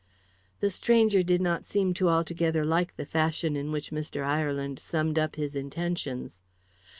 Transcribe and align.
The 0.61 0.71
stranger 0.71 1.21
did 1.21 1.43
not 1.43 1.67
seem 1.67 1.93
to 1.93 2.09
altogether 2.09 2.65
like 2.65 2.95
the 2.95 3.05
fashion 3.05 3.55
in 3.55 3.71
which 3.71 3.91
Mr. 3.91 4.23
Ireland 4.25 4.79
summed 4.79 5.19
up 5.19 5.35
his 5.35 5.55
intentions. 5.55 6.41